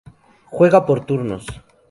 [0.03, 0.11] Se
[0.49, 1.45] juega por turnos.